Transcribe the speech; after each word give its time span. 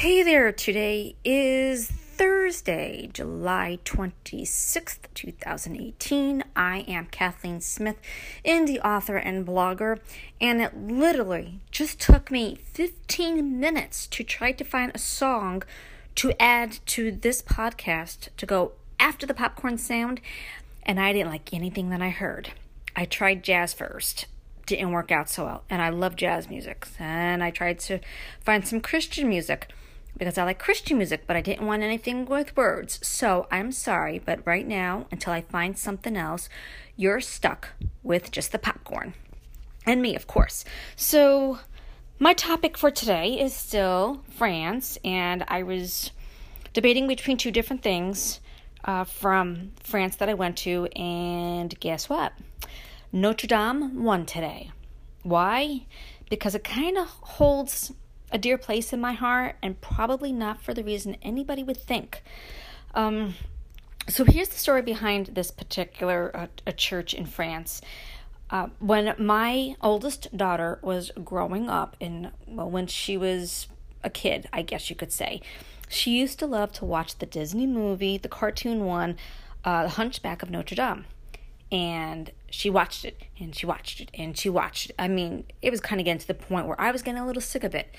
Hey 0.00 0.22
there, 0.22 0.50
today 0.50 1.14
is 1.26 1.88
Thursday, 1.88 3.10
July 3.12 3.80
26th, 3.84 5.00
2018. 5.12 6.42
I 6.56 6.78
am 6.88 7.04
Kathleen 7.04 7.60
Smith, 7.60 7.98
indie 8.42 8.82
author 8.82 9.18
and 9.18 9.46
blogger, 9.46 9.98
and 10.40 10.62
it 10.62 10.74
literally 10.74 11.60
just 11.70 12.00
took 12.00 12.30
me 12.30 12.56
15 12.72 13.60
minutes 13.60 14.06
to 14.06 14.24
try 14.24 14.52
to 14.52 14.64
find 14.64 14.90
a 14.94 14.98
song 14.98 15.64
to 16.14 16.32
add 16.40 16.78
to 16.86 17.12
this 17.12 17.42
podcast 17.42 18.30
to 18.38 18.46
go 18.46 18.72
after 18.98 19.26
the 19.26 19.34
popcorn 19.34 19.76
sound, 19.76 20.22
and 20.82 20.98
I 20.98 21.12
didn't 21.12 21.30
like 21.30 21.52
anything 21.52 21.90
that 21.90 22.00
I 22.00 22.08
heard. 22.08 22.52
I 22.96 23.04
tried 23.04 23.44
jazz 23.44 23.74
first 23.74 24.24
didn't 24.66 24.92
work 24.92 25.10
out 25.10 25.28
so 25.28 25.44
well. 25.44 25.64
And 25.68 25.82
I 25.82 25.88
love 25.88 26.14
jazz 26.14 26.48
music. 26.48 26.86
And 27.00 27.42
I 27.42 27.50
tried 27.50 27.80
to 27.80 27.98
find 28.40 28.66
some 28.66 28.80
Christian 28.80 29.28
music 29.28 29.68
because 30.16 30.38
I 30.38 30.44
like 30.44 30.58
Christian 30.58 30.98
music, 30.98 31.24
but 31.26 31.36
I 31.36 31.40
didn't 31.40 31.66
want 31.66 31.82
anything 31.82 32.26
with 32.26 32.56
words. 32.56 32.98
So 33.06 33.46
I'm 33.50 33.72
sorry, 33.72 34.18
but 34.18 34.46
right 34.46 34.66
now, 34.66 35.06
until 35.10 35.32
I 35.32 35.42
find 35.42 35.78
something 35.78 36.16
else, 36.16 36.48
you're 36.96 37.20
stuck 37.20 37.68
with 38.02 38.30
just 38.30 38.52
the 38.52 38.58
popcorn. 38.58 39.14
And 39.86 40.02
me, 40.02 40.14
of 40.14 40.26
course. 40.26 40.64
So 40.96 41.58
my 42.18 42.34
topic 42.34 42.76
for 42.76 42.90
today 42.90 43.40
is 43.40 43.54
still 43.54 44.22
France, 44.30 44.98
and 45.04 45.44
I 45.48 45.62
was 45.62 46.10
debating 46.72 47.08
between 47.08 47.36
two 47.36 47.50
different 47.50 47.82
things 47.82 48.40
uh, 48.84 49.04
from 49.04 49.72
France 49.82 50.16
that 50.16 50.28
I 50.28 50.34
went 50.34 50.58
to, 50.58 50.86
and 50.96 51.78
guess 51.80 52.08
what? 52.08 52.32
Notre 53.12 53.46
Dame 53.46 54.04
won 54.04 54.26
today. 54.26 54.70
Why? 55.22 55.86
Because 56.28 56.54
it 56.54 56.62
kind 56.62 56.96
of 56.96 57.08
holds 57.08 57.92
a 58.32 58.38
dear 58.38 58.58
place 58.58 58.92
in 58.92 59.00
my 59.00 59.12
heart, 59.12 59.56
and 59.62 59.80
probably 59.80 60.32
not 60.32 60.62
for 60.62 60.74
the 60.74 60.84
reason 60.84 61.16
anybody 61.22 61.62
would 61.62 61.76
think. 61.76 62.22
Um, 62.94 63.34
so 64.08 64.24
here's 64.24 64.48
the 64.48 64.58
story 64.58 64.82
behind 64.82 65.26
this 65.28 65.50
particular 65.50 66.30
uh, 66.34 66.46
a 66.66 66.72
church 66.72 67.14
in 67.14 67.26
France. 67.26 67.80
Uh, 68.50 68.68
when 68.80 69.14
my 69.18 69.76
oldest 69.80 70.36
daughter 70.36 70.80
was 70.82 71.12
growing 71.24 71.70
up, 71.70 71.96
in 72.00 72.32
well, 72.46 72.68
when 72.68 72.86
she 72.86 73.16
was 73.16 73.68
a 74.02 74.10
kid, 74.10 74.48
I 74.52 74.62
guess 74.62 74.90
you 74.90 74.96
could 74.96 75.12
say, 75.12 75.40
she 75.88 76.18
used 76.18 76.38
to 76.40 76.46
love 76.46 76.72
to 76.74 76.84
watch 76.84 77.18
the 77.18 77.26
Disney 77.26 77.66
movie, 77.66 78.18
the 78.18 78.28
cartoon 78.28 78.84
one, 78.84 79.16
uh, 79.64 79.84
The 79.84 79.88
Hunchback 79.90 80.42
of 80.42 80.50
Notre 80.50 80.74
Dame 80.74 81.04
and 81.72 82.30
she 82.50 82.68
watched 82.68 83.04
it 83.04 83.22
and 83.38 83.54
she 83.54 83.66
watched 83.66 84.00
it 84.00 84.10
and 84.14 84.36
she 84.36 84.48
watched 84.48 84.90
it. 84.90 84.96
I 84.98 85.08
mean, 85.08 85.44
it 85.62 85.70
was 85.70 85.80
kind 85.80 86.00
of 86.00 86.04
getting 86.04 86.20
to 86.20 86.26
the 86.26 86.34
point 86.34 86.66
where 86.66 86.80
I 86.80 86.90
was 86.90 87.02
getting 87.02 87.20
a 87.20 87.26
little 87.26 87.42
sick 87.42 87.64
of 87.64 87.74
it. 87.74 87.94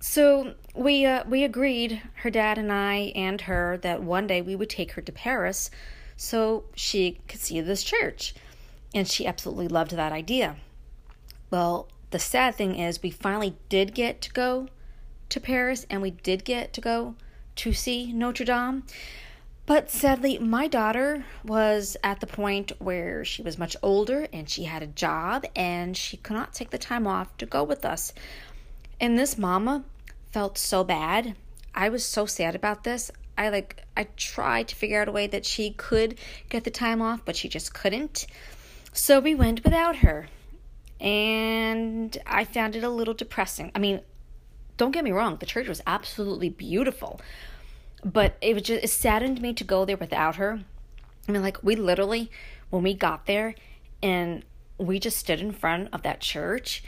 So 0.00 0.54
we 0.74 1.04
uh, 1.06 1.24
we 1.28 1.42
agreed, 1.44 2.02
her 2.22 2.30
dad 2.30 2.58
and 2.58 2.72
I 2.72 3.12
and 3.14 3.40
her, 3.42 3.78
that 3.82 4.02
one 4.02 4.26
day 4.26 4.42
we 4.42 4.54
would 4.54 4.70
take 4.70 4.92
her 4.92 5.02
to 5.02 5.12
Paris 5.12 5.70
so 6.16 6.64
she 6.74 7.20
could 7.28 7.40
see 7.40 7.60
this 7.60 7.82
church. 7.82 8.34
And 8.94 9.06
she 9.06 9.26
absolutely 9.26 9.68
loved 9.68 9.92
that 9.92 10.12
idea. 10.12 10.56
Well, 11.50 11.88
the 12.10 12.18
sad 12.18 12.54
thing 12.54 12.78
is 12.78 13.02
we 13.02 13.10
finally 13.10 13.56
did 13.68 13.94
get 13.94 14.20
to 14.22 14.32
go 14.32 14.68
to 15.28 15.40
Paris 15.40 15.86
and 15.90 16.00
we 16.00 16.10
did 16.10 16.44
get 16.44 16.72
to 16.72 16.80
go 16.80 17.14
to 17.56 17.72
see 17.72 18.12
Notre 18.12 18.44
Dame. 18.44 18.84
But 19.68 19.90
sadly, 19.90 20.38
my 20.38 20.66
daughter 20.66 21.26
was 21.44 21.94
at 22.02 22.20
the 22.20 22.26
point 22.26 22.72
where 22.78 23.22
she 23.22 23.42
was 23.42 23.58
much 23.58 23.76
older 23.82 24.26
and 24.32 24.48
she 24.48 24.64
had 24.64 24.82
a 24.82 24.86
job 24.86 25.44
and 25.54 25.94
she 25.94 26.16
could 26.16 26.32
not 26.32 26.54
take 26.54 26.70
the 26.70 26.78
time 26.78 27.06
off 27.06 27.36
to 27.36 27.44
go 27.44 27.64
with 27.64 27.84
us. 27.84 28.14
And 28.98 29.18
this 29.18 29.36
mama 29.36 29.84
felt 30.32 30.56
so 30.56 30.84
bad. 30.84 31.34
I 31.74 31.90
was 31.90 32.02
so 32.02 32.24
sad 32.24 32.54
about 32.54 32.84
this. 32.84 33.10
I 33.36 33.50
like 33.50 33.84
I 33.94 34.04
tried 34.16 34.68
to 34.68 34.74
figure 34.74 35.02
out 35.02 35.08
a 35.08 35.12
way 35.12 35.26
that 35.26 35.44
she 35.44 35.72
could 35.72 36.18
get 36.48 36.64
the 36.64 36.70
time 36.70 37.02
off, 37.02 37.26
but 37.26 37.36
she 37.36 37.50
just 37.50 37.74
couldn't. 37.74 38.26
So 38.94 39.20
we 39.20 39.34
went 39.34 39.64
without 39.64 39.96
her. 39.96 40.28
And 40.98 42.16
I 42.26 42.44
found 42.44 42.74
it 42.74 42.84
a 42.84 42.88
little 42.88 43.12
depressing. 43.12 43.70
I 43.74 43.80
mean, 43.80 44.00
don't 44.78 44.92
get 44.92 45.04
me 45.04 45.12
wrong, 45.12 45.36
the 45.36 45.44
church 45.44 45.68
was 45.68 45.82
absolutely 45.86 46.48
beautiful 46.48 47.20
but 48.04 48.36
it 48.40 48.54
was 48.54 48.64
just 48.64 48.84
it 48.84 48.88
saddened 48.88 49.40
me 49.40 49.52
to 49.54 49.64
go 49.64 49.84
there 49.84 49.96
without 49.96 50.36
her. 50.36 50.60
I 51.28 51.32
mean, 51.32 51.42
like 51.42 51.62
we 51.62 51.76
literally 51.76 52.30
when 52.70 52.82
we 52.82 52.94
got 52.94 53.26
there 53.26 53.54
and 54.02 54.44
we 54.78 54.98
just 54.98 55.18
stood 55.18 55.40
in 55.40 55.52
front 55.52 55.88
of 55.92 56.02
that 56.02 56.20
church. 56.20 56.82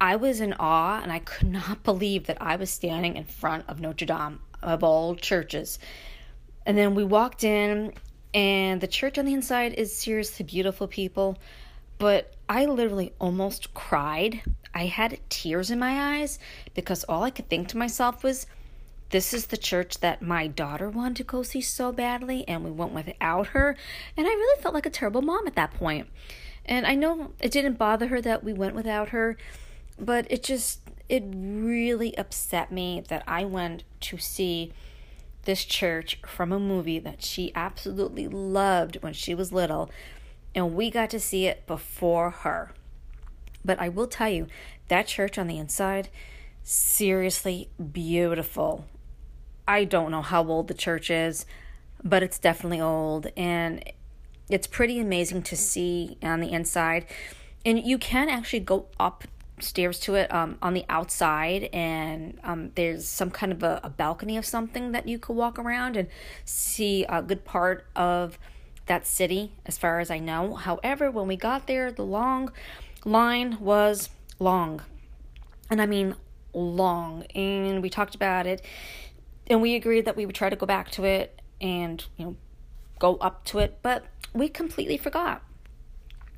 I 0.00 0.16
was 0.16 0.40
in 0.40 0.54
awe 0.54 1.00
and 1.02 1.12
I 1.12 1.18
could 1.18 1.48
not 1.48 1.82
believe 1.84 2.26
that 2.26 2.40
I 2.40 2.56
was 2.56 2.70
standing 2.70 3.16
in 3.16 3.24
front 3.24 3.64
of 3.68 3.80
Notre 3.80 4.06
Dame 4.06 4.40
of 4.62 4.84
all 4.84 5.14
churches. 5.14 5.78
And 6.66 6.76
then 6.76 6.94
we 6.94 7.04
walked 7.04 7.44
in 7.44 7.92
and 8.32 8.80
the 8.80 8.86
church 8.86 9.18
on 9.18 9.24
the 9.24 9.34
inside 9.34 9.74
is 9.74 9.96
seriously 9.96 10.44
beautiful 10.44 10.86
people, 10.86 11.38
but 11.98 12.34
I 12.48 12.66
literally 12.66 13.12
almost 13.18 13.74
cried. 13.74 14.42
I 14.72 14.86
had 14.86 15.18
tears 15.28 15.70
in 15.70 15.78
my 15.78 16.18
eyes 16.18 16.38
because 16.74 17.02
all 17.04 17.24
I 17.24 17.30
could 17.30 17.48
think 17.48 17.68
to 17.68 17.76
myself 17.76 18.22
was 18.22 18.46
this 19.10 19.34
is 19.34 19.46
the 19.46 19.56
church 19.56 19.98
that 20.00 20.22
my 20.22 20.46
daughter 20.46 20.88
wanted 20.88 21.16
to 21.16 21.24
go 21.24 21.42
see 21.42 21.60
so 21.60 21.92
badly, 21.92 22.46
and 22.48 22.64
we 22.64 22.70
went 22.70 22.92
without 22.92 23.48
her. 23.48 23.76
And 24.16 24.26
I 24.26 24.30
really 24.30 24.62
felt 24.62 24.74
like 24.74 24.86
a 24.86 24.90
terrible 24.90 25.22
mom 25.22 25.46
at 25.46 25.56
that 25.56 25.74
point. 25.74 26.08
And 26.64 26.86
I 26.86 26.94
know 26.94 27.32
it 27.40 27.50
didn't 27.50 27.78
bother 27.78 28.06
her 28.08 28.20
that 28.20 28.44
we 28.44 28.52
went 28.52 28.74
without 28.74 29.08
her, 29.08 29.36
but 29.98 30.26
it 30.30 30.42
just, 30.44 30.80
it 31.08 31.24
really 31.34 32.16
upset 32.16 32.70
me 32.70 33.02
that 33.08 33.24
I 33.26 33.44
went 33.44 33.82
to 34.00 34.18
see 34.18 34.72
this 35.44 35.64
church 35.64 36.20
from 36.26 36.52
a 36.52 36.60
movie 36.60 36.98
that 36.98 37.22
she 37.22 37.50
absolutely 37.54 38.28
loved 38.28 38.98
when 39.00 39.12
she 39.12 39.34
was 39.34 39.52
little, 39.52 39.90
and 40.54 40.74
we 40.74 40.90
got 40.90 41.10
to 41.10 41.20
see 41.20 41.46
it 41.46 41.66
before 41.66 42.30
her. 42.30 42.72
But 43.64 43.80
I 43.80 43.88
will 43.88 44.06
tell 44.06 44.28
you, 44.28 44.46
that 44.88 45.06
church 45.06 45.38
on 45.38 45.46
the 45.46 45.58
inside, 45.58 46.08
seriously 46.62 47.70
beautiful. 47.92 48.84
I 49.70 49.84
don't 49.84 50.10
know 50.10 50.20
how 50.20 50.44
old 50.48 50.66
the 50.66 50.74
church 50.74 51.10
is, 51.10 51.46
but 52.02 52.24
it's 52.24 52.40
definitely 52.40 52.80
old 52.80 53.28
and 53.36 53.84
it's 54.48 54.66
pretty 54.66 54.98
amazing 54.98 55.42
to 55.42 55.56
see 55.56 56.18
on 56.24 56.40
the 56.40 56.50
inside. 56.50 57.06
And 57.64 57.78
you 57.78 57.96
can 57.96 58.28
actually 58.28 58.60
go 58.60 58.86
upstairs 58.98 60.00
to 60.00 60.16
it 60.16 60.34
um, 60.34 60.58
on 60.60 60.74
the 60.74 60.84
outside, 60.88 61.68
and 61.72 62.40
um, 62.42 62.72
there's 62.74 63.06
some 63.06 63.30
kind 63.30 63.52
of 63.52 63.62
a, 63.62 63.78
a 63.84 63.90
balcony 63.90 64.36
of 64.36 64.44
something 64.44 64.90
that 64.90 65.06
you 65.06 65.20
could 65.20 65.36
walk 65.36 65.56
around 65.56 65.96
and 65.96 66.08
see 66.44 67.04
a 67.04 67.22
good 67.22 67.44
part 67.44 67.86
of 67.94 68.40
that 68.86 69.06
city, 69.06 69.52
as 69.66 69.78
far 69.78 70.00
as 70.00 70.10
I 70.10 70.18
know. 70.18 70.56
However, 70.56 71.12
when 71.12 71.28
we 71.28 71.36
got 71.36 71.68
there, 71.68 71.92
the 71.92 72.02
long 72.02 72.50
line 73.04 73.56
was 73.60 74.10
long. 74.40 74.82
And 75.70 75.80
I 75.80 75.86
mean 75.86 76.16
long. 76.52 77.22
And 77.36 77.82
we 77.84 77.88
talked 77.88 78.16
about 78.16 78.48
it 78.48 78.64
and 79.50 79.60
we 79.60 79.74
agreed 79.74 80.04
that 80.04 80.16
we 80.16 80.24
would 80.24 80.34
try 80.34 80.48
to 80.48 80.56
go 80.56 80.64
back 80.64 80.90
to 80.92 81.04
it 81.04 81.42
and 81.60 82.06
you 82.16 82.24
know 82.24 82.36
go 82.98 83.16
up 83.16 83.44
to 83.44 83.58
it 83.58 83.78
but 83.82 84.04
we 84.32 84.48
completely 84.48 84.96
forgot 84.96 85.42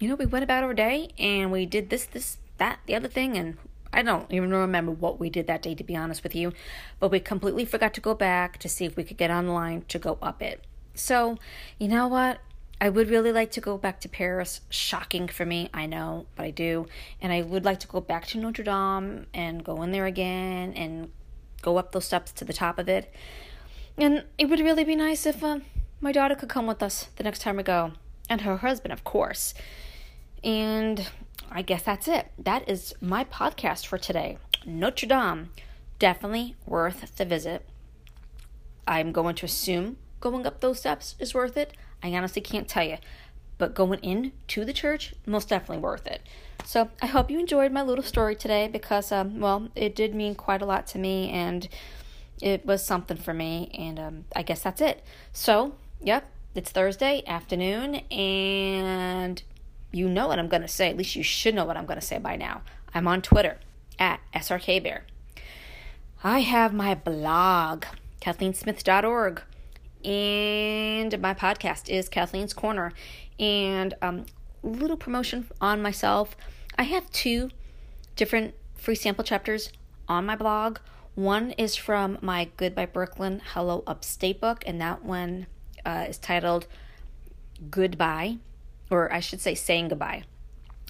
you 0.00 0.08
know 0.08 0.14
we 0.14 0.26
went 0.26 0.42
about 0.42 0.64
our 0.64 0.74
day 0.74 1.10
and 1.18 1.52
we 1.52 1.66
did 1.66 1.90
this 1.90 2.06
this 2.06 2.38
that 2.56 2.80
the 2.86 2.94
other 2.94 3.08
thing 3.08 3.36
and 3.36 3.58
i 3.92 4.02
don't 4.02 4.32
even 4.32 4.50
remember 4.50 4.90
what 4.90 5.20
we 5.20 5.28
did 5.28 5.46
that 5.46 5.62
day 5.62 5.74
to 5.74 5.84
be 5.84 5.94
honest 5.94 6.22
with 6.22 6.34
you 6.34 6.52
but 6.98 7.10
we 7.10 7.20
completely 7.20 7.64
forgot 7.64 7.92
to 7.92 8.00
go 8.00 8.14
back 8.14 8.58
to 8.58 8.68
see 8.68 8.84
if 8.84 8.96
we 8.96 9.04
could 9.04 9.18
get 9.18 9.30
online 9.30 9.82
to 9.82 9.98
go 9.98 10.18
up 10.22 10.42
it 10.42 10.64
so 10.94 11.36
you 11.78 11.88
know 11.88 12.08
what 12.08 12.40
I 12.80 12.88
would 12.88 13.10
really 13.10 13.30
like 13.30 13.52
to 13.52 13.60
go 13.60 13.78
back 13.78 14.00
to 14.00 14.08
Paris. 14.08 14.60
Shocking 14.68 15.28
for 15.28 15.46
me, 15.46 15.70
I 15.72 15.86
know, 15.86 16.26
but 16.34 16.46
I 16.46 16.50
do. 16.50 16.88
And 17.20 17.32
I 17.32 17.40
would 17.40 17.64
like 17.64 17.78
to 17.78 17.86
go 17.86 18.00
back 18.00 18.26
to 18.26 18.38
Notre 18.38 18.64
Dame 18.64 19.26
and 19.32 19.62
go 19.62 19.82
in 19.82 19.92
there 19.92 20.06
again 20.06 20.72
and 20.74 21.12
go 21.62 21.78
up 21.78 21.92
those 21.92 22.04
steps 22.04 22.32
to 22.32 22.44
the 22.44 22.52
top 22.52 22.78
of 22.78 22.88
it. 22.88 23.12
And 23.96 24.24
it 24.36 24.46
would 24.46 24.60
really 24.60 24.84
be 24.84 24.96
nice 24.96 25.26
if 25.26 25.42
uh, 25.42 25.60
my 26.00 26.12
daughter 26.12 26.34
could 26.34 26.48
come 26.48 26.66
with 26.66 26.82
us 26.82 27.08
the 27.16 27.24
next 27.24 27.40
time 27.40 27.56
we 27.56 27.62
go, 27.62 27.92
and 28.28 28.42
her 28.42 28.58
husband, 28.58 28.92
of 28.92 29.04
course. 29.04 29.54
And 30.42 31.08
I 31.50 31.62
guess 31.62 31.82
that's 31.82 32.08
it. 32.08 32.28
That 32.38 32.68
is 32.68 32.94
my 33.00 33.24
podcast 33.24 33.86
for 33.86 33.98
today. 33.98 34.38
Notre 34.66 35.06
Dame, 35.06 35.50
definitely 35.98 36.56
worth 36.66 37.16
the 37.16 37.24
visit. 37.24 37.66
I'm 38.86 39.12
going 39.12 39.34
to 39.36 39.46
assume 39.46 39.96
going 40.20 40.46
up 40.46 40.60
those 40.60 40.80
steps 40.80 41.14
is 41.18 41.34
worth 41.34 41.56
it. 41.56 41.74
I 42.02 42.12
honestly 42.14 42.42
can't 42.42 42.68
tell 42.68 42.84
you. 42.84 42.98
But 43.58 43.74
going 43.74 44.00
in 44.00 44.32
to 44.48 44.64
the 44.64 44.72
church, 44.72 45.14
most 45.26 45.48
definitely 45.48 45.82
worth 45.82 46.06
it. 46.06 46.22
So 46.64 46.90
I 47.00 47.06
hope 47.06 47.30
you 47.30 47.38
enjoyed 47.38 47.72
my 47.72 47.82
little 47.82 48.04
story 48.04 48.36
today 48.36 48.68
because, 48.68 49.12
um, 49.12 49.40
well, 49.40 49.68
it 49.74 49.94
did 49.94 50.14
mean 50.14 50.34
quite 50.34 50.62
a 50.62 50.66
lot 50.66 50.86
to 50.88 50.98
me 50.98 51.30
and 51.30 51.68
it 52.40 52.64
was 52.64 52.84
something 52.84 53.16
for 53.16 53.34
me. 53.34 53.70
And 53.74 53.98
um, 53.98 54.24
I 54.34 54.42
guess 54.42 54.62
that's 54.62 54.80
it. 54.80 55.04
So, 55.32 55.74
yep, 56.00 56.30
it's 56.54 56.70
Thursday 56.70 57.22
afternoon 57.26 57.96
and 58.10 59.42
you 59.92 60.08
know 60.08 60.28
what 60.28 60.38
I'm 60.38 60.48
going 60.48 60.62
to 60.62 60.68
say. 60.68 60.88
At 60.90 60.96
least 60.96 61.16
you 61.16 61.22
should 61.22 61.54
know 61.54 61.64
what 61.64 61.76
I'm 61.76 61.86
going 61.86 62.00
to 62.00 62.06
say 62.06 62.18
by 62.18 62.36
now. 62.36 62.62
I'm 62.94 63.06
on 63.06 63.22
Twitter 63.22 63.58
at 63.98 64.20
SRKBear. 64.34 65.00
I 66.24 66.40
have 66.40 66.72
my 66.72 66.94
blog, 66.94 67.84
KathleenSmith.org, 68.20 69.42
and 70.04 71.20
my 71.20 71.34
podcast 71.34 71.88
is 71.88 72.08
Kathleen's 72.08 72.54
Corner. 72.54 72.92
And 73.38 73.94
um, 74.00 74.26
little 74.62 74.96
promotion 74.96 75.48
on 75.60 75.82
myself. 75.82 76.36
I 76.78 76.84
have 76.84 77.10
two 77.10 77.50
different 78.16 78.54
free 78.74 78.94
sample 78.94 79.24
chapters 79.24 79.70
on 80.08 80.26
my 80.26 80.36
blog. 80.36 80.78
One 81.14 81.50
is 81.52 81.76
from 81.76 82.18
my 82.20 82.48
Goodbye 82.56 82.86
Brooklyn 82.86 83.42
Hello 83.52 83.84
Upstate 83.86 84.40
book, 84.40 84.64
and 84.66 84.80
that 84.80 85.04
one 85.04 85.46
uh, 85.84 86.06
is 86.08 86.18
titled 86.18 86.66
Goodbye, 87.70 88.38
or 88.90 89.12
I 89.12 89.20
should 89.20 89.40
say 89.40 89.54
Saying 89.54 89.88
Goodbye. 89.88 90.24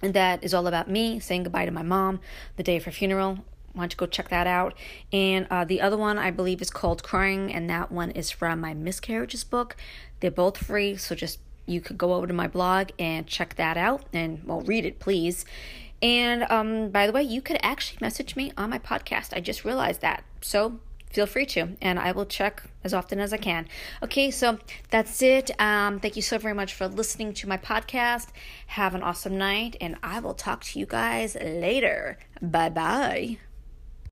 And 0.03 0.15
that 0.15 0.43
is 0.43 0.53
all 0.53 0.67
about 0.67 0.91
me 0.91 1.21
saying 1.21 1.45
goodbye 1.45 1.65
to 1.65 1.71
my 1.71 1.83
mom 1.83 2.19
the 2.57 2.65
day 2.65 2.77
of 2.77 2.85
her 2.85 2.91
funeral. 2.91 3.39
Why 3.73 3.83
don't 3.83 3.93
you 3.93 3.97
go 3.97 4.07
check 4.07 4.29
that 4.29 4.47
out? 4.47 4.75
And 5.13 5.47
uh, 5.49 5.65
the 5.65 5.81
other 5.81 5.97
one 5.97 6.19
I 6.19 6.31
believe 6.31 6.61
is 6.61 6.71
called 6.71 7.03
Crying, 7.03 7.53
and 7.53 7.71
that 7.71 7.91
one 7.91 8.11
is 8.11 8.31
from 8.31 8.61
my 8.61 8.75
miscarriages 8.75 9.45
book. 9.45 9.77
They're 10.21 10.31
both 10.31 10.59
free, 10.59 10.97
so 10.97 11.15
just 11.15 11.39
you 11.67 11.81
could 11.81 11.99
go 11.99 12.15
over 12.15 12.27
to 12.27 12.33
my 12.33 12.49
blog 12.49 12.91
and 12.99 13.27
check 13.27 13.55
that 13.57 13.77
out 13.77 14.05
and 14.13 14.43
well 14.45 14.61
read 14.63 14.85
it 14.85 14.99
please. 14.99 15.45
And 16.01 16.43
um, 16.45 16.91
by 16.91 17.07
the 17.07 17.13
way 17.13 17.23
you 17.23 17.41
could 17.41 17.59
actually 17.63 17.99
message 18.01 18.35
me 18.35 18.53
on 18.57 18.71
my 18.71 18.79
podcast. 18.79 19.35
I 19.37 19.41
just 19.41 19.65
realized 19.65 20.01
that. 20.01 20.25
So 20.41 20.81
feel 21.13 21.27
free 21.27 21.45
to 21.45 21.77
and 21.83 21.99
i 21.99 22.11
will 22.11 22.25
check 22.25 22.63
as 22.83 22.95
often 22.95 23.21
as 23.21 23.33
i 23.33 23.37
can. 23.37 23.69
Okay 24.03 24.31
so 24.31 24.59
that's 24.91 25.21
it. 25.23 25.51
Um, 25.61 26.01
thank 26.01 26.17
you 26.17 26.23
so 26.23 26.39
very 26.39 26.55
much 26.55 26.75
for 26.75 26.89
listening 26.89 27.35
to 27.35 27.49
my 27.49 27.59
podcast. 27.59 28.29
Have 28.69 28.95
an 28.95 29.03
awesome 29.03 29.37
night 29.37 29.77
and 29.81 29.97
i 30.03 30.21
will 30.21 30.35
talk 30.35 30.65
to 30.65 30.79
you 30.79 30.87
guys 30.87 31.37
later. 31.37 32.19
Bye 32.41 32.71
bye 32.71 33.52